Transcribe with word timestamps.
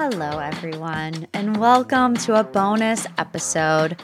Hello, 0.00 0.38
everyone, 0.38 1.26
and 1.34 1.56
welcome 1.56 2.14
to 2.18 2.38
a 2.38 2.44
bonus 2.44 3.04
episode 3.18 4.00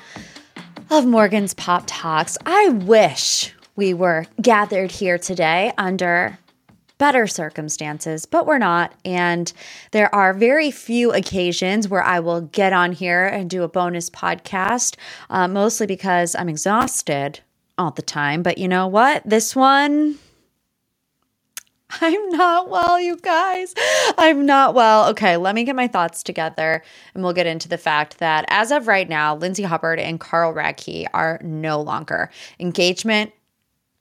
of 0.90 1.06
Morgan's 1.06 1.54
Pop 1.54 1.84
Talks. 1.86 2.36
I 2.44 2.70
wish 2.70 3.54
we 3.76 3.94
were 3.94 4.26
gathered 4.42 4.90
here 4.90 5.18
today 5.18 5.72
under 5.78 6.36
better 6.98 7.28
circumstances, 7.28 8.26
but 8.26 8.44
we're 8.44 8.58
not. 8.58 8.92
And 9.04 9.52
there 9.92 10.12
are 10.12 10.34
very 10.34 10.72
few 10.72 11.12
occasions 11.12 11.88
where 11.88 12.02
I 12.02 12.18
will 12.18 12.40
get 12.40 12.72
on 12.72 12.90
here 12.90 13.24
and 13.26 13.48
do 13.48 13.62
a 13.62 13.68
bonus 13.68 14.10
podcast, 14.10 14.96
uh, 15.30 15.46
mostly 15.46 15.86
because 15.86 16.34
I'm 16.34 16.48
exhausted 16.48 17.38
all 17.78 17.92
the 17.92 18.02
time. 18.02 18.42
But 18.42 18.58
you 18.58 18.66
know 18.66 18.88
what? 18.88 19.22
This 19.24 19.54
one, 19.54 20.18
I'm 22.00 22.28
not 22.30 22.70
well, 22.70 22.98
you 22.98 23.16
guys. 23.16 23.74
I'm 24.18 24.46
not 24.46 24.74
well. 24.74 25.08
Okay, 25.10 25.36
let 25.36 25.54
me 25.54 25.64
get 25.64 25.76
my 25.76 25.86
thoughts 25.88 26.22
together 26.22 26.82
and 27.14 27.22
we'll 27.22 27.32
get 27.32 27.46
into 27.46 27.68
the 27.68 27.78
fact 27.78 28.18
that 28.18 28.44
as 28.48 28.70
of 28.72 28.88
right 28.88 29.08
now, 29.08 29.36
Lindsay 29.36 29.62
Hubbard 29.62 29.98
and 29.98 30.18
Carl 30.18 30.52
Radke 30.54 31.06
are 31.12 31.40
no 31.42 31.80
longer. 31.80 32.30
Engagement 32.58 33.32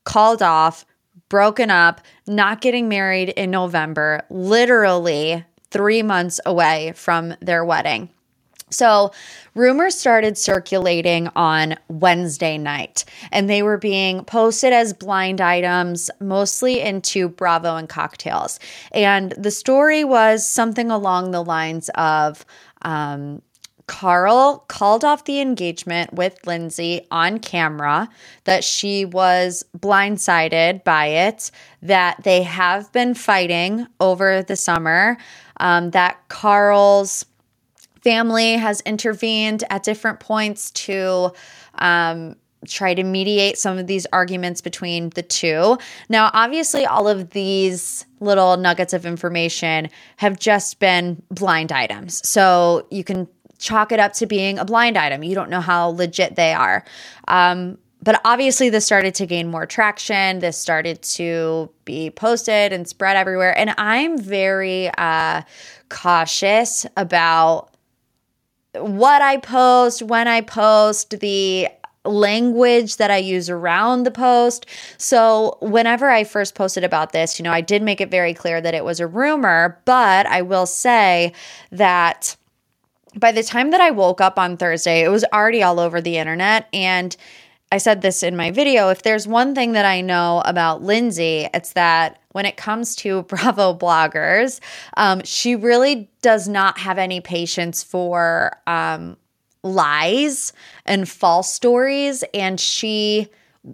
called 0.06 0.42
off, 0.42 0.86
broken 1.30 1.70
up, 1.70 2.02
not 2.28 2.62
getting 2.62 2.90
married 2.90 3.30
in 3.30 3.52
November, 3.52 4.24
literally 4.30 5.44
three 5.70 6.04
months 6.04 6.40
away 6.46 6.94
from 6.96 7.36
their 7.42 7.66
wedding. 7.66 8.10
So, 8.74 9.12
rumors 9.56 9.96
started 9.98 10.38
circulating 10.38 11.30
on 11.36 11.76
Wednesday 11.88 12.58
night, 12.58 13.06
and 13.32 13.50
they 13.50 13.64
were 13.64 13.78
being 13.78 14.26
posted 14.26 14.74
as 14.74 14.94
blind 14.94 15.40
items, 15.40 16.10
mostly 16.20 16.82
into 16.82 17.30
Bravo 17.30 17.76
and 17.76 17.88
cocktails. 17.88 18.60
And 18.92 19.32
the 19.38 19.52
story 19.52 20.04
was 20.04 20.48
something 20.48 20.92
along 20.92 21.32
the 21.32 21.44
lines 21.44 21.90
of 21.96 22.46
um, 22.82 23.42
Carl 23.88 24.64
called 24.68 25.04
off 25.04 25.26
the 25.26 25.42
engagement 25.42 26.14
with 26.14 26.46
Lindsay 26.48 27.06
on 27.12 27.40
camera, 27.40 28.10
that 28.46 28.64
she 28.64 29.06
was 29.06 29.64
blindsided 29.78 30.84
by 30.84 31.08
it, 31.08 31.52
that 31.82 32.24
they 32.24 32.44
have 32.44 32.92
been 32.94 33.14
fighting 33.14 33.88
over 34.00 34.42
the 34.42 34.56
summer, 34.56 35.18
um, 35.58 35.92
that 35.92 36.28
Carl's 36.30 37.26
family 38.04 38.54
has 38.54 38.82
intervened 38.82 39.64
at 39.70 39.84
different 39.84 40.20
points 40.20 40.72
to 40.72 41.32
um, 41.76 42.36
try 42.68 42.94
to 42.94 43.04
mediate 43.04 43.58
some 43.58 43.78
of 43.78 43.88
these 43.88 44.06
arguments 44.14 44.62
between 44.62 45.10
the 45.12 45.24
two. 45.24 45.78
Now, 46.10 46.30
obviously, 46.34 46.86
all 46.86 47.08
of 47.08 47.32
these 47.32 48.06
little 48.20 48.58
nuggets 48.58 48.94
of 48.94 49.06
information 49.06 49.90
have 50.18 50.40
just 50.40 50.80
been 50.80 51.22
blind 51.30 51.72
items. 51.72 52.28
So 52.28 52.88
you 52.90 53.04
can 53.04 53.28
chalk 53.60 53.92
it 53.92 54.00
up 54.00 54.14
to 54.14 54.26
being 54.26 54.60
a 54.60 54.66
blind 54.66 54.98
item. 54.98 55.24
You 55.24 55.36
don't 55.36 55.50
know 55.50 55.62
how 55.62 55.88
legit 55.88 56.36
they 56.36 56.54
are. 56.54 56.84
Um, 57.28 57.78
but 58.02 58.20
obviously, 58.26 58.70
this 58.70 58.86
started 58.86 59.16
to 59.16 59.26
gain 59.26 59.50
more 59.50 59.66
traction. 59.66 60.40
This 60.40 60.58
started 60.58 61.02
to 61.04 61.70
be 61.86 62.10
posted 62.10 62.74
and 62.74 62.86
spread 62.86 63.16
everywhere. 63.16 63.58
And 63.58 63.74
I'm 63.78 64.18
very 64.18 64.90
uh, 64.98 65.44
cautious 65.88 66.86
about 66.98 67.73
what 68.76 69.22
I 69.22 69.38
post, 69.38 70.02
when 70.02 70.28
I 70.28 70.42
post, 70.42 71.20
the 71.20 71.68
language 72.06 72.98
that 72.98 73.12
I 73.12 73.18
use 73.18 73.50
around 73.50 74.04
the 74.04 74.12
post. 74.12 74.66
So, 74.98 75.58
whenever 75.62 76.10
I 76.10 76.24
first 76.24 76.56
posted 76.56 76.84
about 76.84 77.14
this, 77.14 77.40
you 77.40 77.44
know, 77.44 77.52
I 77.52 77.62
did 77.62 77.82
make 77.82 78.02
it 78.02 78.12
very 78.12 78.34
clear 78.34 78.60
that 78.62 78.74
it 78.74 78.84
was 78.84 79.00
a 79.00 79.08
rumor, 79.08 79.80
but 79.86 80.26
I 80.26 80.42
will 80.42 80.66
say 80.66 81.34
that 81.72 82.36
by 83.16 83.32
the 83.32 83.44
time 83.44 83.72
that 83.72 83.82
I 83.82 83.92
woke 83.92 84.22
up 84.22 84.40
on 84.40 84.58
Thursday, 84.58 85.04
it 85.04 85.10
was 85.10 85.24
already 85.32 85.62
all 85.62 85.80
over 85.80 86.02
the 86.02 86.18
internet. 86.18 86.68
And 86.74 87.16
I 87.74 87.78
said 87.78 88.04
this 88.04 88.22
in 88.22 88.36
my 88.36 88.52
video 88.52 88.90
if 88.90 89.02
there's 89.02 89.28
one 89.28 89.56
thing 89.56 89.72
that 89.72 89.84
I 89.84 90.02
know 90.02 90.44
about 90.46 90.84
Lindsay, 90.84 91.50
it's 91.56 91.74
that 91.74 92.22
when 92.34 92.46
it 92.46 92.56
comes 92.56 92.96
to 92.98 93.24
Bravo 93.30 93.74
bloggers, 93.74 94.60
um, 94.96 95.24
she 95.24 95.56
really 95.56 96.08
does 96.22 96.48
not 96.48 96.78
have 96.78 97.00
any 97.00 97.20
patience 97.20 97.82
for 97.82 98.56
um, 98.68 99.18
lies 99.64 100.54
and 100.86 101.10
false 101.10 101.52
stories. 101.52 102.24
And 102.36 102.60
she 102.60 103.30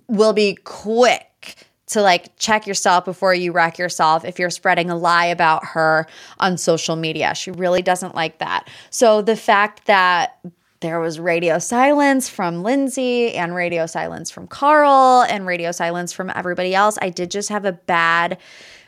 will 0.08 0.32
be 0.32 0.56
quick 0.64 1.68
to 1.88 2.02
like 2.02 2.38
check 2.38 2.68
yourself 2.68 3.04
before 3.04 3.34
you 3.34 3.52
wreck 3.52 3.78
yourself 3.78 4.24
if 4.24 4.40
you're 4.40 4.50
spreading 4.50 4.90
a 4.90 4.96
lie 4.96 5.26
about 5.26 5.66
her 5.66 6.08
on 6.40 6.58
social 6.58 6.96
media. 6.96 7.36
She 7.36 7.52
really 7.52 7.82
doesn't 7.82 8.16
like 8.16 8.38
that. 8.38 8.70
So 8.92 9.22
the 9.22 9.36
fact 9.36 9.88
that 9.88 10.40
there 10.82 11.00
was 11.00 11.20
radio 11.20 11.60
silence 11.60 12.30
from 12.30 12.64
Lindsay 12.64 13.34
and 13.34 13.54
radio 13.54 13.86
silence 13.86 14.32
from 14.32 14.48
Carl 14.48 15.24
and 15.24 15.46
radio 15.46 15.72
silence 15.72 16.14
from 16.14 16.32
everybody 16.34 16.74
else. 16.74 16.98
I 17.02 17.10
did 17.10 17.32
just 17.32 17.50
have 17.50 17.66
a 17.66 17.74
bad 17.74 18.38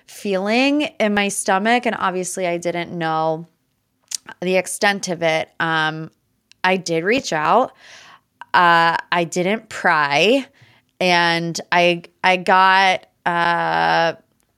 feeling 0.05 0.83
in 0.99 1.13
my 1.13 1.27
stomach. 1.27 1.85
And 1.85 1.95
obviously, 1.97 2.47
I 2.47 2.57
didn't 2.57 2.97
know 2.97 3.47
the 4.41 4.55
extent 4.55 5.09
of 5.09 5.21
it. 5.21 5.49
Um, 5.59 6.11
I 6.63 6.77
did 6.77 7.03
reach 7.03 7.33
out. 7.33 7.73
Uh, 8.53 8.97
I 9.11 9.23
didn't 9.23 9.69
pry, 9.69 10.45
and 10.99 11.59
I 11.71 12.03
I 12.23 12.37
got 12.37 13.07
uh, 13.25 14.13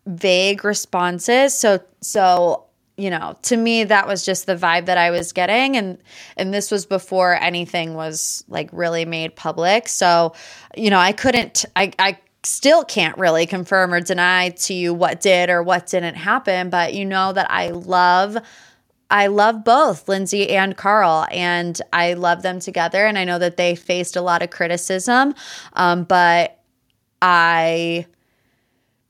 vague 0.08 0.66
responses. 0.66 1.58
So 1.58 1.80
so 2.02 2.63
you 2.98 3.10
know, 3.10 3.38
to 3.44 3.58
me 3.58 3.84
that 3.86 4.08
was 4.08 4.24
just 4.26 4.46
the 4.46 4.56
vibe 4.56 4.86
that 4.86 4.98
I 4.98 5.10
was 5.10 5.34
getting 5.34 5.76
and 5.78 5.98
and 6.38 6.54
this 6.54 6.70
was 6.70 6.86
before 6.86 7.36
anything 7.36 7.96
was 7.96 8.44
like 8.48 8.70
really 8.72 9.06
made 9.06 9.36
public. 9.36 9.88
So, 9.88 10.34
you 10.76 10.90
know, 10.90 11.00
I 11.00 11.12
couldn't 11.12 11.66
I 11.76 11.92
I 11.98 12.18
still 12.44 12.84
can't 12.84 13.18
really 13.18 13.46
confirm 13.46 13.94
or 13.94 14.02
deny 14.02 14.50
to 14.50 14.74
you 14.74 14.94
what 14.94 15.22
did 15.22 15.50
or 15.50 15.64
what 15.64 15.88
didn't 15.88 16.16
happen, 16.16 16.70
but 16.70 16.94
you 16.94 17.06
know 17.06 17.34
that 17.34 17.50
I 17.50 17.70
love 17.70 18.38
I 19.10 19.28
love 19.28 19.64
both 19.64 20.10
Lindsay 20.10 20.50
and 20.50 20.76
Carl, 20.76 21.28
and 21.30 21.80
I 21.92 22.14
love 22.14 22.42
them 22.42 22.60
together. 22.60 23.06
And 23.06 23.16
I 23.16 23.26
know 23.26 23.38
that 23.38 23.58
they 23.58 23.76
faced 23.76 24.16
a 24.16 24.22
lot 24.22 24.42
of 24.42 24.50
criticism, 24.50 25.36
um, 25.74 26.04
but 26.06 26.60
I 27.22 28.08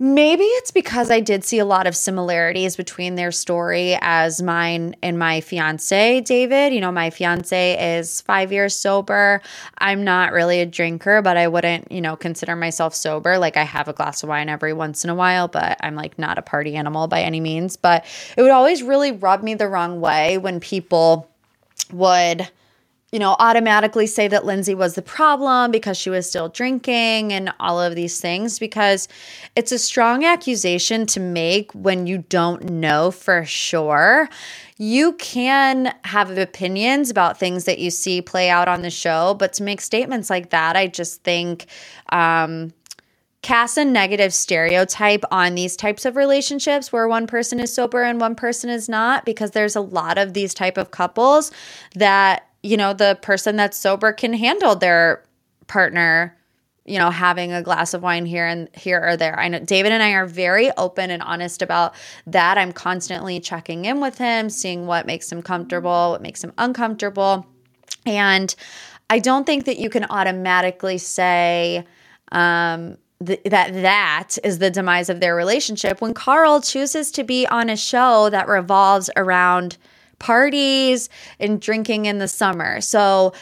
Maybe 0.03 0.43
it's 0.43 0.71
because 0.71 1.09
I 1.09 1.21
did 1.21 1.45
see 1.45 1.59
a 1.59 1.65
lot 1.65 1.87
of 1.87 1.95
similarities 1.95 2.75
between 2.75 3.15
their 3.15 3.31
story 3.31 3.97
as 4.01 4.41
mine 4.41 4.97
and 5.01 5.17
my 5.17 5.39
fiance, 5.39 6.19
David. 6.19 6.73
You 6.73 6.81
know, 6.81 6.91
my 6.91 7.09
fiance 7.09 7.97
is 7.97 8.19
five 8.19 8.51
years 8.51 8.75
sober. 8.75 9.41
I'm 9.77 10.03
not 10.03 10.33
really 10.33 10.59
a 10.59 10.65
drinker, 10.65 11.21
but 11.21 11.37
I 11.37 11.47
wouldn't, 11.47 11.89
you 11.89 12.01
know, 12.01 12.17
consider 12.17 12.53
myself 12.53 12.93
sober. 12.93 13.37
Like 13.37 13.55
I 13.55 13.63
have 13.63 13.87
a 13.87 13.93
glass 13.93 14.23
of 14.23 14.27
wine 14.27 14.49
every 14.49 14.73
once 14.73 15.05
in 15.05 15.09
a 15.09 15.15
while, 15.15 15.47
but 15.47 15.77
I'm 15.79 15.95
like 15.95 16.19
not 16.19 16.37
a 16.37 16.41
party 16.41 16.75
animal 16.75 17.07
by 17.07 17.21
any 17.21 17.39
means. 17.39 17.77
But 17.77 18.03
it 18.35 18.41
would 18.41 18.51
always 18.51 18.83
really 18.83 19.13
rub 19.13 19.41
me 19.41 19.53
the 19.53 19.69
wrong 19.69 20.01
way 20.01 20.37
when 20.37 20.59
people 20.59 21.29
would 21.93 22.49
you 23.13 23.19
know, 23.19 23.35
automatically 23.37 24.07
say 24.07 24.27
that 24.27 24.43
Lindsay 24.43 24.73
was 24.73 24.95
the 24.95 25.01
problem 25.03 25.69
because 25.69 25.95
she 25.97 26.09
was 26.09 26.27
still 26.27 26.49
drinking 26.49 27.31
and 27.31 27.53
all 27.59 27.79
of 27.79 27.93
these 27.93 28.19
things 28.19 28.57
because 28.57 29.07
it's 29.55 29.71
a 29.71 29.77
strong 29.77 30.25
accusation 30.25 31.05
to 31.05 31.19
make 31.19 31.71
when 31.73 32.07
you 32.07 32.25
don't 32.29 32.71
know 32.71 33.11
for 33.11 33.45
sure. 33.45 34.27
You 34.79 35.13
can 35.13 35.93
have 36.05 36.35
opinions 36.35 37.11
about 37.11 37.39
things 37.39 37.65
that 37.65 37.77
you 37.77 37.91
see 37.91 38.19
play 38.19 38.49
out 38.49 38.67
on 38.67 38.81
the 38.81 38.89
show, 38.89 39.35
but 39.35 39.53
to 39.53 39.63
make 39.63 39.79
statements 39.79 40.31
like 40.31 40.49
that, 40.49 40.75
I 40.75 40.87
just 40.87 41.21
think 41.21 41.67
um, 42.09 42.73
cast 43.43 43.77
a 43.77 43.85
negative 43.85 44.33
stereotype 44.33 45.23
on 45.29 45.53
these 45.53 45.75
types 45.75 46.05
of 46.05 46.15
relationships 46.15 46.91
where 46.91 47.07
one 47.07 47.27
person 47.27 47.59
is 47.59 47.71
sober 47.71 48.01
and 48.01 48.19
one 48.19 48.33
person 48.33 48.71
is 48.71 48.89
not 48.89 49.23
because 49.23 49.51
there's 49.51 49.75
a 49.75 49.81
lot 49.81 50.17
of 50.17 50.33
these 50.33 50.55
type 50.55 50.79
of 50.79 50.89
couples 50.89 51.51
that 51.93 52.47
you 52.63 52.77
know, 52.77 52.93
the 52.93 53.19
person 53.21 53.57
that's 53.57 53.77
sober 53.77 54.13
can 54.13 54.33
handle 54.33 54.75
their 54.75 55.23
partner, 55.67 56.37
you 56.85 56.97
know, 56.97 57.09
having 57.11 57.51
a 57.51 57.61
glass 57.61 57.93
of 57.93 58.01
wine 58.01 58.25
here 58.25 58.47
and 58.47 58.69
here 58.73 59.05
or 59.05 59.17
there. 59.17 59.37
I 59.37 59.49
know 59.49 59.59
David 59.59 59.91
and 59.91 60.01
I 60.01 60.13
are 60.13 60.25
very 60.25 60.71
open 60.77 61.11
and 61.11 61.21
honest 61.21 61.61
about 61.61 61.93
that. 62.25 62.57
I'm 62.57 62.71
constantly 62.71 63.39
checking 63.39 63.85
in 63.85 63.99
with 63.99 64.17
him, 64.17 64.49
seeing 64.49 64.87
what 64.87 65.05
makes 65.05 65.31
him 65.31 65.41
comfortable, 65.41 66.11
what 66.11 66.21
makes 66.21 66.43
him 66.43 66.53
uncomfortable. 66.57 67.45
And 68.05 68.53
I 69.09 69.19
don't 69.19 69.45
think 69.45 69.65
that 69.65 69.77
you 69.77 69.89
can 69.89 70.05
automatically 70.05 70.97
say, 70.97 71.85
um, 72.31 72.97
that 73.19 73.73
that 73.73 74.37
is 74.43 74.59
the 74.59 74.69
demise 74.69 75.09
of 75.09 75.19
their 75.19 75.35
relationship 75.35 76.01
when 76.01 76.13
Carl 76.13 76.59
chooses 76.59 77.11
to 77.11 77.23
be 77.23 77.47
on 77.47 77.69
a 77.69 77.77
show 77.77 78.29
that 78.29 78.47
revolves 78.47 79.09
around 79.15 79.77
parties 80.23 81.09
and 81.37 81.59
drinking 81.59 82.05
in 82.05 82.17
the 82.17 82.29
summer. 82.29 82.79
So 82.79 83.33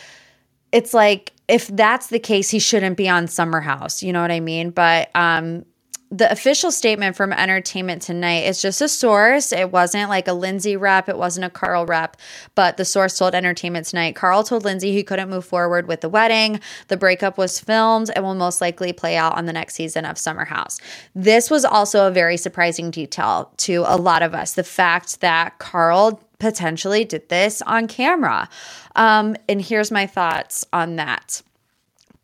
it's 0.71 0.93
like 0.95 1.31
if 1.47 1.67
that's 1.67 2.07
the 2.07 2.19
case, 2.19 2.49
he 2.49 2.59
shouldn't 2.59 2.97
be 2.97 3.07
on 3.07 3.27
Summer 3.27 3.61
House. 3.61 4.01
You 4.01 4.13
know 4.13 4.21
what 4.21 4.31
I 4.31 4.39
mean? 4.39 4.71
But 4.71 5.11
um, 5.15 5.65
the 6.11 6.29
official 6.29 6.71
statement 6.71 7.15
from 7.15 7.31
Entertainment 7.31 8.01
Tonight 8.01 8.45
is 8.45 8.61
just 8.61 8.81
a 8.81 8.89
source. 8.89 9.53
It 9.53 9.71
wasn't 9.71 10.09
like 10.09 10.27
a 10.27 10.33
Lindsay 10.33 10.75
rep, 10.75 11.07
it 11.07 11.17
wasn't 11.17 11.45
a 11.45 11.49
Carl 11.49 11.85
rep, 11.85 12.17
but 12.53 12.75
the 12.75 12.83
source 12.83 13.17
told 13.17 13.33
Entertainment 13.33 13.85
Tonight. 13.85 14.15
Carl 14.15 14.43
told 14.43 14.65
Lindsay 14.65 14.91
he 14.91 15.03
couldn't 15.03 15.29
move 15.29 15.45
forward 15.45 15.87
with 15.87 16.01
the 16.01 16.09
wedding. 16.09 16.59
The 16.89 16.97
breakup 16.97 17.37
was 17.37 17.59
filmed 17.59 18.11
and 18.13 18.25
will 18.25 18.35
most 18.35 18.59
likely 18.59 18.91
play 18.91 19.15
out 19.15 19.37
on 19.37 19.45
the 19.45 19.53
next 19.53 19.75
season 19.75 20.03
of 20.03 20.17
Summer 20.17 20.43
House. 20.43 20.79
This 21.15 21.49
was 21.49 21.63
also 21.63 22.07
a 22.07 22.11
very 22.11 22.35
surprising 22.35 22.91
detail 22.91 23.53
to 23.57 23.85
a 23.87 23.95
lot 23.95 24.21
of 24.21 24.33
us 24.33 24.53
the 24.53 24.63
fact 24.63 25.21
that 25.21 25.59
Carl 25.59 26.21
potentially 26.41 27.05
did 27.05 27.29
this 27.29 27.61
on 27.61 27.87
camera. 27.87 28.49
Um, 28.95 29.37
and 29.47 29.61
here's 29.61 29.91
my 29.91 30.07
thoughts 30.07 30.65
on 30.73 30.97
that. 30.97 31.41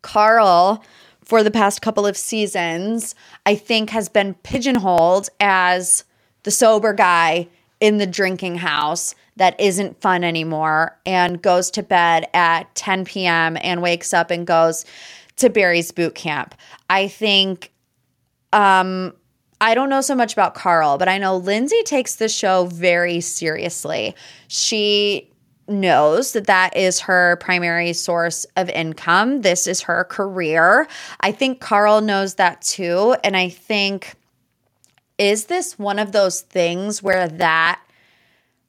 Carl 0.02 0.84
for 1.24 1.42
the 1.42 1.50
past 1.50 1.82
couple 1.82 2.06
of 2.06 2.16
seasons, 2.16 3.14
I 3.46 3.54
think 3.54 3.90
has 3.90 4.08
been 4.08 4.34
pigeonholed 4.34 5.28
as 5.40 6.04
the 6.42 6.50
sober 6.50 6.92
guy 6.92 7.48
in 7.80 7.98
the 7.98 8.06
drinking 8.06 8.56
house 8.56 9.14
that 9.36 9.58
isn't 9.60 10.00
fun 10.00 10.24
anymore 10.24 10.98
and 11.06 11.40
goes 11.40 11.70
to 11.72 11.82
bed 11.82 12.26
at 12.34 12.74
10 12.74 13.04
p.m. 13.04 13.56
and 13.60 13.82
wakes 13.82 14.12
up 14.12 14.30
and 14.30 14.46
goes 14.46 14.84
to 15.36 15.50
Barry's 15.50 15.92
boot 15.92 16.14
camp. 16.14 16.54
I 16.90 17.08
think 17.08 17.70
um 18.52 19.12
I 19.60 19.74
don't 19.74 19.88
know 19.88 20.00
so 20.00 20.14
much 20.14 20.32
about 20.32 20.54
Carl, 20.54 20.98
but 20.98 21.08
I 21.08 21.18
know 21.18 21.36
Lindsay 21.36 21.82
takes 21.84 22.16
the 22.16 22.28
show 22.28 22.66
very 22.66 23.20
seriously. 23.20 24.14
She 24.46 25.30
knows 25.66 26.32
that 26.32 26.46
that 26.46 26.76
is 26.76 27.00
her 27.00 27.36
primary 27.36 27.92
source 27.92 28.46
of 28.56 28.70
income. 28.70 29.42
This 29.42 29.66
is 29.66 29.82
her 29.82 30.04
career. 30.04 30.86
I 31.20 31.32
think 31.32 31.60
Carl 31.60 32.00
knows 32.00 32.34
that 32.36 32.62
too. 32.62 33.16
And 33.22 33.36
I 33.36 33.48
think, 33.48 34.14
is 35.18 35.46
this 35.46 35.78
one 35.78 35.98
of 35.98 36.12
those 36.12 36.40
things 36.40 37.02
where 37.02 37.28
that 37.28 37.80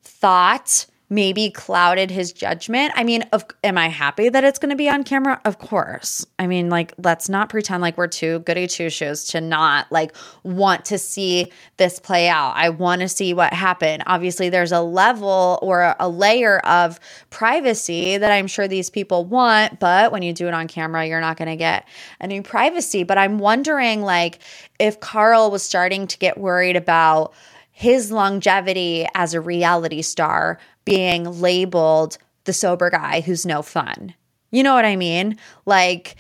thought 0.01 0.88
maybe 1.10 1.50
clouded 1.50 2.12
his 2.12 2.32
judgment. 2.32 2.94
I 2.96 3.04
mean, 3.04 3.24
of, 3.34 3.44
am 3.64 3.78
I 3.78 3.88
happy 3.88 4.30
that 4.30 4.44
it's 4.44 4.60
going 4.60 4.70
to 4.70 4.76
be 4.76 4.88
on 4.88 5.04
camera? 5.04 5.42
Of 5.44 5.58
course. 5.58 6.26
I 6.38 6.46
mean, 6.46 6.70
like, 6.70 6.94
let's 7.00 7.30
not 7.30 7.50
pretend 7.50 7.82
like 7.82 7.98
we're 7.98 8.08
too 8.08 8.40
goody 8.40 8.68
two 8.68 8.90
shoes 8.92 9.26
to 9.30 9.42
not 9.42 9.92
like 9.92 10.16
want 10.44 10.86
to 10.86 11.00
see 11.00 11.52
this 11.78 12.00
play 12.00 12.30
out. 12.30 12.54
I 12.56 12.70
want 12.70 13.02
to 13.02 13.10
see 13.10 13.34
what 13.34 13.54
happened. 13.54 14.04
Obviously, 14.06 14.50
there's 14.50 14.72
a 14.72 14.82
level 14.82 15.58
or 15.64 15.96
a 16.00 16.08
layer 16.08 16.60
of 16.60 17.00
privacy 17.32 18.18
that 18.18 18.32
I'm 18.32 18.48
sure 18.48 18.68
these 18.68 18.92
people 18.92 19.26
want, 19.26 19.80
but 19.80 20.12
when 20.12 20.22
you 20.22 20.32
do 20.32 20.48
it 20.48 20.54
on 20.54 20.68
camera, 20.68 21.08
you're 21.08 21.22
not 21.22 21.38
going 21.38 21.50
to 21.50 21.56
get 21.56 21.88
any 22.22 22.42
privacy. 22.42 23.04
But 23.04 23.18
I'm 23.18 23.40
wondering, 23.40 24.04
like, 24.04 24.40
if 24.80 25.00
Carl 25.00 25.50
was 25.50 25.64
starting 25.64 26.06
to 26.08 26.18
get 26.20 26.38
worried 26.38 26.76
about 26.76 27.34
his 27.72 28.12
longevity 28.12 29.08
as 29.16 29.34
a 29.34 29.40
reality 29.40 30.02
star 30.02 30.60
being 30.89 31.39
labeled 31.39 32.18
the 32.45 32.53
sober 32.53 32.89
guy 32.89 33.21
who's 33.21 33.45
no 33.45 33.62
fun. 33.62 34.15
You 34.51 34.63
know 34.63 34.74
what 34.74 34.86
I 34.86 34.95
mean? 34.95 35.38
Like, 35.68 36.15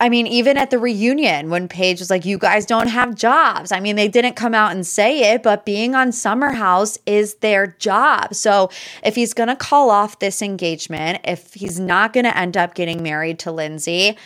I 0.00 0.08
mean, 0.08 0.26
even 0.26 0.56
at 0.56 0.70
the 0.70 0.78
reunion 0.78 1.50
when 1.50 1.68
Paige 1.68 2.00
was 2.00 2.08
like, 2.08 2.24
You 2.24 2.38
guys 2.38 2.64
don't 2.64 2.88
have 2.88 3.14
jobs. 3.14 3.70
I 3.70 3.80
mean, 3.80 3.96
they 3.96 4.08
didn't 4.08 4.34
come 4.34 4.54
out 4.54 4.72
and 4.72 4.86
say 4.86 5.32
it, 5.32 5.42
but 5.42 5.66
being 5.66 5.94
on 5.94 6.10
Summer 6.10 6.52
House 6.52 6.98
is 7.06 7.34
their 7.36 7.66
job. 7.66 8.34
So 8.34 8.70
if 9.02 9.14
he's 9.14 9.34
going 9.34 9.50
to 9.50 9.56
call 9.56 9.90
off 9.90 10.18
this 10.18 10.40
engagement, 10.40 11.20
if 11.24 11.52
he's 11.52 11.78
not 11.78 12.12
going 12.14 12.24
to 12.24 12.36
end 12.36 12.56
up 12.56 12.74
getting 12.74 13.02
married 13.02 13.38
to 13.40 13.52
Lindsay, 13.52 14.16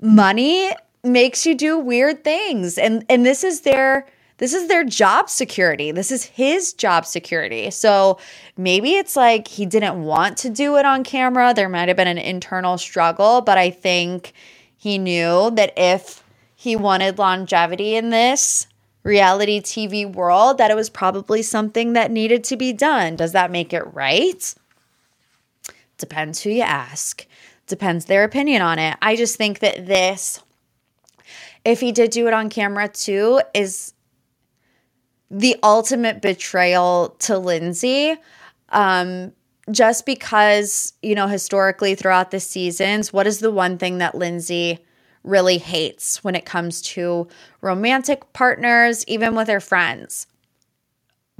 money 0.00 0.70
makes 1.04 1.44
you 1.44 1.54
do 1.54 1.78
weird 1.78 2.24
things. 2.24 2.78
And 2.78 3.04
and 3.10 3.26
this 3.26 3.44
is 3.44 3.60
their 3.60 4.06
this 4.40 4.54
is 4.54 4.68
their 4.68 4.84
job 4.84 5.28
security. 5.28 5.92
This 5.92 6.10
is 6.10 6.24
his 6.24 6.72
job 6.72 7.04
security. 7.04 7.70
So 7.70 8.18
maybe 8.56 8.92
it's 8.92 9.14
like 9.14 9.46
he 9.46 9.66
didn't 9.66 10.02
want 10.02 10.38
to 10.38 10.48
do 10.48 10.78
it 10.78 10.86
on 10.86 11.04
camera. 11.04 11.52
There 11.52 11.68
might 11.68 11.88
have 11.88 11.96
been 11.98 12.08
an 12.08 12.16
internal 12.16 12.78
struggle, 12.78 13.42
but 13.42 13.58
I 13.58 13.68
think 13.68 14.32
he 14.78 14.96
knew 14.96 15.50
that 15.50 15.74
if 15.76 16.24
he 16.56 16.74
wanted 16.74 17.18
longevity 17.18 17.96
in 17.96 18.08
this 18.08 18.66
reality 19.02 19.60
TV 19.60 20.10
world, 20.10 20.56
that 20.56 20.70
it 20.70 20.74
was 20.74 20.88
probably 20.88 21.42
something 21.42 21.92
that 21.92 22.10
needed 22.10 22.42
to 22.44 22.56
be 22.56 22.72
done. 22.72 23.16
Does 23.16 23.32
that 23.32 23.50
make 23.50 23.74
it 23.74 23.92
right? 23.92 24.54
Depends 25.98 26.40
who 26.42 26.48
you 26.48 26.62
ask. 26.62 27.26
Depends 27.66 28.06
their 28.06 28.24
opinion 28.24 28.62
on 28.62 28.78
it. 28.78 28.96
I 29.02 29.16
just 29.16 29.36
think 29.36 29.58
that 29.58 29.86
this 29.86 30.40
if 31.62 31.80
he 31.80 31.92
did 31.92 32.10
do 32.10 32.26
it 32.26 32.32
on 32.32 32.48
camera 32.48 32.88
too, 32.88 33.42
is 33.52 33.92
the 35.30 35.56
ultimate 35.62 36.20
betrayal 36.20 37.14
to 37.20 37.38
Lindsay. 37.38 38.16
Um, 38.70 39.32
just 39.70 40.06
because, 40.06 40.92
you 41.02 41.14
know, 41.14 41.28
historically 41.28 41.94
throughout 41.94 42.30
the 42.30 42.40
seasons, 42.40 43.12
what 43.12 43.26
is 43.26 43.38
the 43.38 43.50
one 43.50 43.78
thing 43.78 43.98
that 43.98 44.14
Lindsay 44.14 44.84
really 45.22 45.58
hates 45.58 46.24
when 46.24 46.34
it 46.34 46.44
comes 46.44 46.80
to 46.80 47.28
romantic 47.60 48.32
partners, 48.32 49.04
even 49.06 49.34
with 49.34 49.48
her 49.48 49.60
friends? 49.60 50.26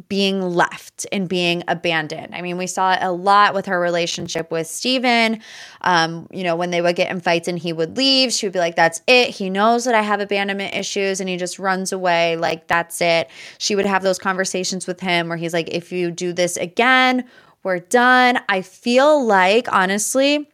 Being 0.09 0.43
left 0.43 1.07
and 1.13 1.29
being 1.29 1.63
abandoned. 1.69 2.35
I 2.35 2.43
mean, 2.43 2.57
we 2.57 2.67
saw 2.67 2.93
it 2.93 2.99
a 3.03 3.13
lot 3.13 3.55
with 3.55 3.67
her 3.67 3.79
relationship 3.79 4.51
with 4.51 4.67
Steven. 4.67 5.41
Um, 5.81 6.27
you 6.31 6.45
know, 6.45 6.57
when 6.57 6.71
they 6.71 6.81
would 6.81 6.97
get 6.97 7.11
in 7.11 7.21
fights 7.21 7.49
and 7.49 7.59
he 7.59 7.73
would 7.73 7.97
leave, 7.97 8.33
she 8.33 8.47
would 8.47 8.53
be 8.53 8.59
like, 8.59 8.77
That's 8.77 9.03
it. 9.07 9.31
He 9.31 9.51
knows 9.51 9.85
that 9.85 9.95
I 9.95 10.03
have 10.03 10.21
abandonment 10.21 10.75
issues 10.75 11.21
and 11.21 11.29
he 11.29 11.37
just 11.37 11.59
runs 11.59 11.93
away. 11.93 12.37
Like, 12.37 12.67
that's 12.67 13.01
it. 13.01 13.31
She 13.59 13.75
would 13.75 13.87
have 13.87 14.03
those 14.03 14.19
conversations 14.19 14.87
with 14.87 15.01
him 15.01 15.29
where 15.29 15.39
he's 15.39 15.53
like, 15.53 15.69
If 15.71 15.93
you 15.93 16.11
do 16.11 16.33
this 16.33 16.57
again, 16.57 17.25
we're 17.63 17.81
done. 17.81 18.41
I 18.49 18.63
feel 18.63 19.25
like, 19.25 19.71
honestly, 19.73 20.49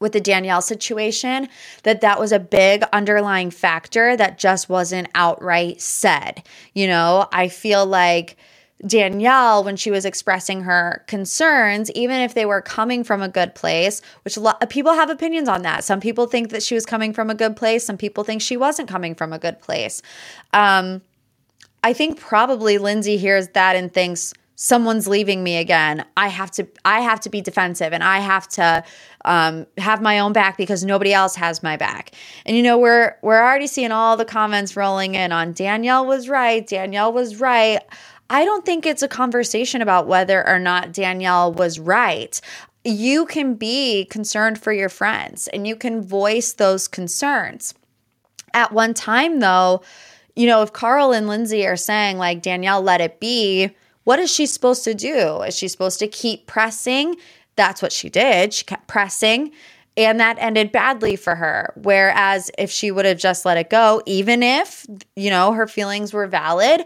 with 0.00 0.12
the 0.12 0.20
Danielle 0.20 0.62
situation 0.62 1.48
that 1.82 2.00
that 2.00 2.18
was 2.18 2.32
a 2.32 2.38
big 2.38 2.84
underlying 2.92 3.50
factor 3.50 4.16
that 4.16 4.38
just 4.38 4.68
wasn't 4.68 5.08
outright 5.14 5.80
said. 5.80 6.42
You 6.72 6.86
know, 6.86 7.28
I 7.32 7.48
feel 7.48 7.84
like 7.84 8.36
Danielle, 8.86 9.64
when 9.64 9.76
she 9.76 9.90
was 9.90 10.04
expressing 10.04 10.62
her 10.62 11.02
concerns, 11.06 11.90
even 11.92 12.20
if 12.20 12.34
they 12.34 12.44
were 12.44 12.60
coming 12.60 13.02
from 13.02 13.22
a 13.22 13.28
good 13.28 13.54
place, 13.54 14.02
which 14.24 14.36
of 14.36 14.68
people 14.68 14.92
have 14.92 15.10
opinions 15.10 15.48
on 15.48 15.62
that. 15.62 15.84
Some 15.84 16.00
people 16.00 16.26
think 16.26 16.50
that 16.50 16.62
she 16.62 16.74
was 16.74 16.84
coming 16.84 17.12
from 17.12 17.30
a 17.30 17.34
good 17.34 17.56
place. 17.56 17.84
Some 17.84 17.96
people 17.96 18.24
think 18.24 18.42
she 18.42 18.56
wasn't 18.56 18.88
coming 18.88 19.14
from 19.14 19.32
a 19.32 19.38
good 19.38 19.60
place. 19.60 20.02
Um, 20.52 21.00
I 21.82 21.92
think 21.92 22.18
probably 22.18 22.78
Lindsay 22.78 23.16
hears 23.16 23.48
that 23.48 23.76
and 23.76 23.92
thinks 23.92 24.34
someone's 24.56 25.06
leaving 25.06 25.42
me 25.42 25.56
again. 25.56 26.04
I 26.16 26.28
have 26.28 26.50
to 26.52 26.66
I 26.84 27.00
have 27.00 27.20
to 27.20 27.30
be 27.30 27.40
defensive 27.40 27.92
and 27.92 28.04
I 28.04 28.20
have 28.20 28.48
to 28.50 28.84
um, 29.24 29.66
have 29.78 30.00
my 30.00 30.18
own 30.18 30.32
back 30.32 30.56
because 30.56 30.84
nobody 30.84 31.12
else 31.12 31.34
has 31.36 31.62
my 31.62 31.76
back. 31.76 32.12
And 32.46 32.56
you 32.56 32.62
know 32.62 32.78
we're 32.78 33.16
we're 33.22 33.40
already 33.40 33.66
seeing 33.66 33.92
all 33.92 34.16
the 34.16 34.24
comments 34.24 34.76
rolling 34.76 35.14
in 35.14 35.32
on 35.32 35.52
Danielle 35.52 36.06
was 36.06 36.28
right. 36.28 36.66
Danielle 36.66 37.12
was 37.12 37.40
right. 37.40 37.82
I 38.30 38.44
don't 38.44 38.64
think 38.64 38.86
it's 38.86 39.02
a 39.02 39.08
conversation 39.08 39.82
about 39.82 40.06
whether 40.06 40.46
or 40.46 40.58
not 40.58 40.92
Danielle 40.92 41.52
was 41.52 41.78
right. 41.78 42.40
You 42.84 43.26
can 43.26 43.54
be 43.54 44.06
concerned 44.06 44.58
for 44.58 44.72
your 44.72 44.88
friends 44.88 45.48
and 45.48 45.66
you 45.66 45.76
can 45.76 46.02
voice 46.02 46.52
those 46.52 46.88
concerns. 46.88 47.74
At 48.52 48.72
one 48.72 48.94
time, 48.94 49.40
though, 49.40 49.82
you 50.36 50.46
know, 50.46 50.62
if 50.62 50.72
Carl 50.72 51.12
and 51.12 51.28
Lindsay 51.28 51.66
are 51.66 51.76
saying, 51.76 52.18
like, 52.18 52.42
Danielle, 52.42 52.82
let 52.82 53.00
it 53.00 53.20
be, 53.20 53.70
what 54.04 54.18
is 54.18 54.32
she 54.32 54.46
supposed 54.46 54.84
to 54.84 54.94
do? 54.94 55.42
Is 55.42 55.56
she 55.56 55.68
supposed 55.68 55.98
to 56.00 56.08
keep 56.08 56.46
pressing? 56.46 57.16
That's 57.56 57.82
what 57.82 57.92
she 57.92 58.08
did. 58.08 58.52
She 58.52 58.64
kept 58.64 58.86
pressing. 58.86 59.52
And 59.96 60.18
that 60.18 60.38
ended 60.40 60.72
badly 60.72 61.14
for 61.14 61.36
her. 61.36 61.72
Whereas 61.76 62.50
if 62.58 62.70
she 62.70 62.90
would 62.90 63.04
have 63.04 63.18
just 63.18 63.44
let 63.44 63.56
it 63.56 63.70
go, 63.70 64.02
even 64.06 64.42
if, 64.42 64.86
you 65.14 65.30
know, 65.30 65.52
her 65.52 65.68
feelings 65.68 66.12
were 66.12 66.26
valid, 66.26 66.84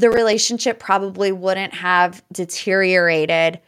the 0.00 0.10
relationship 0.10 0.78
probably 0.78 1.30
wouldn't 1.30 1.74
have 1.74 2.22
deteriorated 2.32 3.60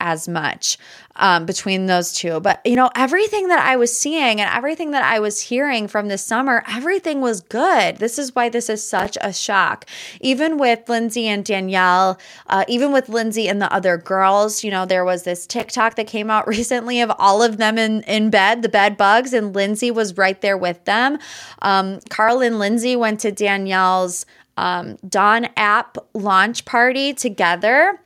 as 0.00 0.28
much 0.28 0.78
um, 1.16 1.44
between 1.44 1.86
those 1.86 2.12
two. 2.12 2.38
But, 2.38 2.60
you 2.64 2.76
know, 2.76 2.90
everything 2.94 3.48
that 3.48 3.58
I 3.58 3.76
was 3.76 3.96
seeing 3.98 4.40
and 4.40 4.48
everything 4.54 4.92
that 4.92 5.02
I 5.02 5.18
was 5.18 5.40
hearing 5.40 5.88
from 5.88 6.06
this 6.06 6.24
summer, 6.24 6.62
everything 6.68 7.20
was 7.20 7.40
good. 7.40 7.96
This 7.96 8.18
is 8.18 8.34
why 8.34 8.48
this 8.48 8.70
is 8.70 8.88
such 8.88 9.18
a 9.20 9.32
shock. 9.32 9.86
Even 10.20 10.56
with 10.56 10.88
Lindsay 10.88 11.26
and 11.26 11.44
Danielle, 11.44 12.18
uh, 12.46 12.64
even 12.68 12.92
with 12.92 13.08
Lindsay 13.08 13.48
and 13.48 13.60
the 13.60 13.72
other 13.72 13.96
girls, 13.96 14.62
you 14.62 14.70
know, 14.70 14.86
there 14.86 15.04
was 15.04 15.24
this 15.24 15.46
TikTok 15.46 15.96
that 15.96 16.06
came 16.06 16.30
out 16.30 16.46
recently 16.46 17.00
of 17.00 17.10
all 17.18 17.42
of 17.42 17.56
them 17.56 17.76
in, 17.76 18.02
in 18.02 18.30
bed, 18.30 18.62
the 18.62 18.68
bed 18.68 18.96
bugs, 18.96 19.32
and 19.32 19.54
Lindsay 19.54 19.90
was 19.90 20.16
right 20.16 20.40
there 20.40 20.56
with 20.56 20.84
them. 20.84 21.18
Um, 21.60 21.98
Carl 22.08 22.40
and 22.40 22.60
Lindsay 22.60 22.94
went 22.94 23.18
to 23.20 23.32
Danielle's 23.32 24.24
um, 24.58 24.96
Dawn 25.08 25.48
app 25.56 25.96
launch 26.14 26.64
party 26.64 27.14
together. 27.14 27.98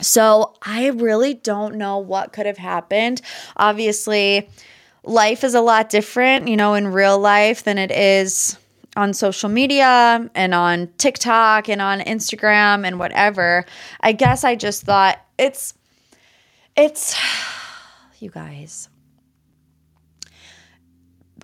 So 0.00 0.54
I 0.62 0.88
really 0.88 1.34
don't 1.34 1.76
know 1.76 1.98
what 1.98 2.32
could 2.32 2.44
have 2.44 2.58
happened. 2.58 3.22
Obviously, 3.56 4.50
life 5.04 5.44
is 5.44 5.54
a 5.54 5.60
lot 5.60 5.88
different, 5.88 6.48
you 6.48 6.56
know, 6.56 6.74
in 6.74 6.88
real 6.88 7.18
life 7.20 7.62
than 7.62 7.78
it 7.78 7.92
is 7.92 8.58
on 8.96 9.14
social 9.14 9.48
media 9.48 10.28
and 10.34 10.54
on 10.54 10.88
TikTok 10.98 11.68
and 11.68 11.80
on 11.80 12.00
Instagram 12.00 12.84
and 12.84 12.98
whatever, 12.98 13.64
I 14.00 14.10
guess 14.10 14.42
I 14.42 14.56
just 14.56 14.82
thought 14.82 15.20
it's 15.38 15.72
it's 16.76 17.16
you 18.18 18.30
guys. 18.30 18.88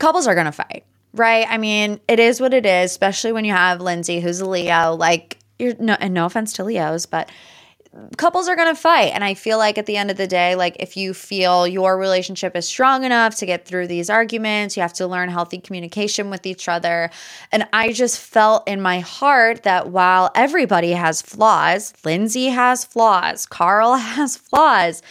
Couples 0.01 0.27
are 0.27 0.35
going 0.35 0.47
to 0.47 0.53
fight, 0.53 0.85
right? 1.15 1.47
I 1.49 1.59
mean, 1.59 2.01
it 2.09 2.19
is 2.19 2.41
what 2.41 2.55
it 2.55 2.67
is, 2.67 2.91
especially 2.91 3.33
when 3.33 3.45
you 3.45 3.53
have 3.53 3.81
Lindsay 3.81 4.21
who's 4.21 4.41
a 4.41 4.49
Leo. 4.49 4.95
Like 4.95 5.39
you're 5.59 5.75
no 5.79 5.97
and 6.01 6.15
no 6.15 6.27
offense 6.27 6.55
to 6.55 6.65
Leos, 6.65 7.07
but 7.07 7.31
couples 8.17 8.49
are 8.49 8.57
going 8.57 8.75
to 8.75 8.81
fight. 8.81 9.13
And 9.13 9.23
i 9.23 9.35
feel 9.35 9.59
like 9.59 9.77
at 9.77 9.87
the 9.87 9.97
end 9.97 10.11
of 10.11 10.17
the 10.17 10.27
day 10.27 10.55
like 10.55 10.77
if 10.81 10.97
you 10.97 11.13
feel 11.13 11.67
your 11.67 11.99
relationship 11.99 12.57
is 12.57 12.67
strong 12.67 13.05
enough 13.05 13.37
to 13.37 13.47
get 13.47 13.67
through 13.67 13.87
these 13.87 14.09
arguments 14.09 14.77
you 14.77 14.83
have 14.83 14.95
to 14.95 15.07
learn 15.07 15.29
healthy 15.29 15.59
communication 15.59 16.31
with 16.31 16.47
each 16.47 16.69
other. 16.69 17.11
And 17.51 17.67
i 17.73 17.93
just 17.93 18.19
felt 18.19 18.67
in 18.67 18.81
my 18.81 19.01
heart 19.01 19.65
that 19.65 19.89
while 19.89 20.31
everybody 20.35 20.93
has 20.93 21.21
flaws 21.21 21.93
lindsay 22.05 22.47
has 22.47 22.85
flaws 22.85 23.47
carl 23.47 23.95
has 23.97 24.37
flaws 24.37 25.03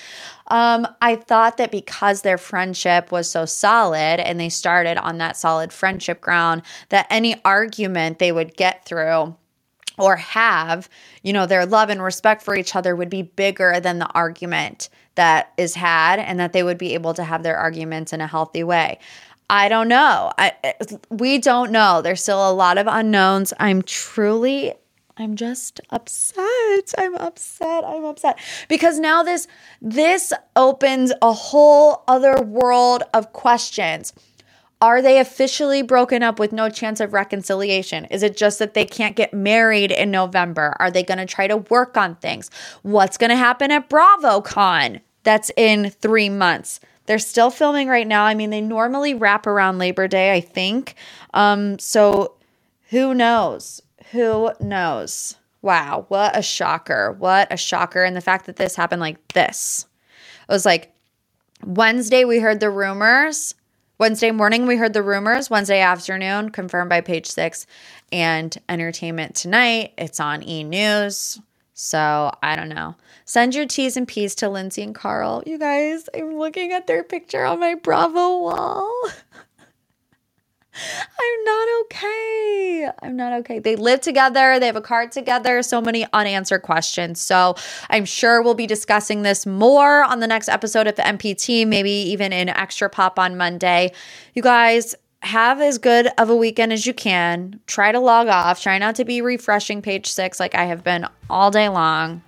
um, 0.51 0.85
I 1.01 1.15
thought 1.15 1.55
that 1.57 1.71
because 1.71 2.23
their 2.23 2.37
friendship 2.37 3.09
was 3.09 3.31
so 3.31 3.45
solid 3.45 4.19
and 4.19 4.37
they 4.37 4.49
started 4.49 4.97
on 4.97 5.17
that 5.19 5.37
solid 5.37 5.71
friendship 5.71 6.19
ground, 6.19 6.63
that 6.89 7.07
any 7.09 7.41
argument 7.45 8.19
they 8.19 8.33
would 8.33 8.57
get 8.57 8.83
through 8.83 9.33
or 9.97 10.17
have, 10.17 10.89
you 11.23 11.31
know, 11.31 11.45
their 11.45 11.65
love 11.65 11.89
and 11.89 12.03
respect 12.03 12.41
for 12.41 12.53
each 12.53 12.75
other 12.75 12.97
would 12.97 13.09
be 13.09 13.21
bigger 13.21 13.79
than 13.79 13.99
the 13.99 14.07
argument 14.07 14.89
that 15.15 15.53
is 15.55 15.75
had 15.75 16.19
and 16.19 16.37
that 16.41 16.51
they 16.51 16.63
would 16.63 16.77
be 16.77 16.95
able 16.95 17.13
to 17.13 17.23
have 17.23 17.43
their 17.43 17.55
arguments 17.55 18.11
in 18.11 18.19
a 18.19 18.27
healthy 18.27 18.63
way. 18.63 18.99
I 19.49 19.69
don't 19.69 19.87
know. 19.87 20.33
I, 20.37 20.53
we 21.09 21.37
don't 21.37 21.71
know. 21.71 22.01
There's 22.01 22.21
still 22.21 22.49
a 22.49 22.51
lot 22.51 22.77
of 22.77 22.87
unknowns. 22.87 23.53
I'm 23.57 23.83
truly 23.83 24.73
I'm 25.21 25.35
just 25.35 25.79
upset. 25.91 26.93
I'm 26.97 27.15
upset. 27.15 27.83
I'm 27.85 28.05
upset 28.05 28.39
because 28.67 28.99
now 28.99 29.21
this 29.21 29.47
this 29.81 30.33
opens 30.55 31.13
a 31.21 31.31
whole 31.31 32.03
other 32.07 32.41
world 32.41 33.03
of 33.13 33.31
questions. 33.33 34.13
Are 34.81 34.99
they 35.03 35.19
officially 35.19 35.83
broken 35.83 36.23
up 36.23 36.39
with 36.39 36.51
no 36.51 36.67
chance 36.69 36.99
of 36.99 37.13
reconciliation? 37.13 38.05
Is 38.05 38.23
it 38.23 38.35
just 38.35 38.57
that 38.57 38.73
they 38.73 38.83
can't 38.83 39.15
get 39.15 39.31
married 39.31 39.91
in 39.91 40.09
November? 40.09 40.75
Are 40.79 40.89
they 40.89 41.03
going 41.03 41.19
to 41.19 41.27
try 41.27 41.45
to 41.45 41.57
work 41.57 41.97
on 41.97 42.15
things? 42.15 42.49
What's 42.81 43.19
going 43.19 43.29
to 43.29 43.35
happen 43.35 43.69
at 43.69 43.91
BravoCon? 43.91 45.01
That's 45.21 45.51
in 45.55 45.91
three 45.91 46.29
months. 46.29 46.79
They're 47.05 47.19
still 47.19 47.51
filming 47.51 47.89
right 47.89 48.07
now. 48.07 48.23
I 48.23 48.33
mean, 48.33 48.49
they 48.49 48.61
normally 48.61 49.13
wrap 49.13 49.45
around 49.45 49.77
Labor 49.77 50.07
Day, 50.07 50.33
I 50.33 50.41
think. 50.41 50.95
Um, 51.35 51.77
so 51.77 52.33
who 52.89 53.13
knows? 53.13 53.83
Who 54.11 54.51
knows? 54.59 55.35
Wow, 55.61 56.05
what 56.09 56.37
a 56.37 56.41
shocker. 56.41 57.13
What 57.13 57.47
a 57.51 57.57
shocker. 57.57 58.03
And 58.03 58.15
the 58.15 58.21
fact 58.21 58.47
that 58.47 58.55
this 58.55 58.75
happened 58.75 59.01
like 59.01 59.25
this. 59.29 59.85
It 60.49 60.51
was 60.51 60.65
like 60.65 60.93
Wednesday, 61.63 62.25
we 62.25 62.39
heard 62.39 62.59
the 62.59 62.69
rumors. 62.69 63.55
Wednesday 63.99 64.31
morning, 64.31 64.65
we 64.65 64.77
heard 64.77 64.93
the 64.93 65.03
rumors. 65.03 65.49
Wednesday 65.49 65.79
afternoon, 65.79 66.49
confirmed 66.49 66.89
by 66.89 67.01
page 67.01 67.27
six. 67.27 67.67
And 68.11 68.55
Entertainment 68.67 69.35
Tonight, 69.35 69.93
it's 69.97 70.19
on 70.19 70.43
E! 70.43 70.63
News. 70.63 71.39
So 71.73 72.31
I 72.43 72.55
don't 72.55 72.69
know. 72.69 72.95
Send 73.25 73.55
your 73.55 73.65
T's 73.65 73.95
and 73.95 74.07
P's 74.07 74.35
to 74.35 74.49
Lindsay 74.49 74.81
and 74.81 74.93
Carl. 74.93 75.43
You 75.45 75.57
guys, 75.57 76.09
I'm 76.15 76.37
looking 76.37 76.73
at 76.73 76.87
their 76.87 77.03
picture 77.03 77.45
on 77.45 77.59
my 77.59 77.75
Bravo 77.75 78.39
wall. 78.39 79.01
I'm 83.03 83.15
not 83.15 83.33
okay. 83.39 83.57
They 83.57 83.75
live 83.75 84.01
together, 84.01 84.59
they 84.59 84.67
have 84.67 84.75
a 84.75 84.81
car 84.81 85.07
together, 85.07 85.63
so 85.63 85.81
many 85.81 86.05
unanswered 86.13 86.61
questions. 86.61 87.19
So 87.19 87.55
I'm 87.89 88.05
sure 88.05 88.43
we'll 88.43 88.53
be 88.53 88.67
discussing 88.67 89.23
this 89.23 89.45
more 89.45 90.03
on 90.03 90.19
the 90.19 90.27
next 90.27 90.49
episode 90.49 90.85
of 90.85 90.95
the 90.95 91.01
MPT, 91.01 91.65
maybe 91.65 91.91
even 91.91 92.31
in 92.31 92.49
extra 92.49 92.89
pop 92.89 93.17
on 93.17 93.37
Monday. 93.37 93.91
You 94.35 94.43
guys, 94.43 94.95
have 95.23 95.61
as 95.61 95.77
good 95.77 96.07
of 96.17 96.29
a 96.29 96.35
weekend 96.35 96.73
as 96.73 96.85
you 96.85 96.93
can. 96.93 97.59
Try 97.67 97.91
to 97.91 97.99
log 97.99 98.27
off. 98.27 98.61
Try 98.61 98.77
not 98.77 98.95
to 98.95 99.05
be 99.05 99.21
refreshing 99.21 99.81
page 99.81 100.07
six 100.07 100.39
like 100.39 100.55
I 100.55 100.65
have 100.65 100.83
been 100.83 101.07
all 101.29 101.51
day 101.51 101.69
long. 101.69 102.21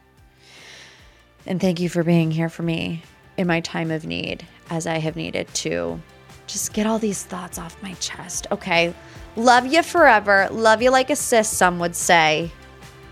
And 1.45 1.59
thank 1.59 1.79
you 1.79 1.89
for 1.89 2.03
being 2.03 2.31
here 2.31 2.49
for 2.49 2.63
me 2.63 3.03
in 3.35 3.47
my 3.47 3.61
time 3.61 3.91
of 3.91 4.05
need, 4.05 4.45
as 4.69 4.85
I 4.87 4.99
have 4.99 5.15
needed 5.15 5.47
to 5.55 5.99
just 6.47 6.73
get 6.73 6.85
all 6.85 6.99
these 6.99 7.23
thoughts 7.23 7.57
off 7.57 7.81
my 7.81 7.93
chest. 7.93 8.47
Okay. 8.51 8.93
Love 9.35 9.65
you 9.65 9.81
forever. 9.81 10.47
Love 10.51 10.81
you 10.81 10.91
like 10.91 11.09
a 11.09 11.15
sis, 11.15 11.49
some 11.49 11.79
would 11.79 11.95
say. 11.95 12.51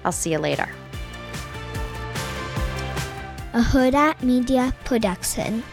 I'll 0.05 0.11
see 0.11 0.31
you 0.31 0.39
later. 0.39 0.69
A 3.53 3.61
Hurrdat 3.61 4.21
Media 4.23 4.73
Production. 4.85 5.63